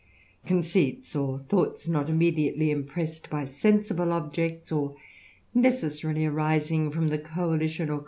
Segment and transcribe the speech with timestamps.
[0.47, 4.95] Conceits, or thoughts not immediately impressed \^^ sensible objects, or
[5.53, 7.99] necessarily arising from the coalition <^:^^^^.